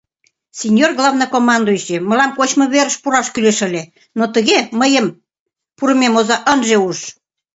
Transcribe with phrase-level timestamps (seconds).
[0.59, 3.83] —Синьор главнокомандующий, мылам кочмыверыш пураш кӱлеш ыле,
[4.17, 5.05] но тыге: мыйын
[5.77, 6.99] пурымем оза ынже уж.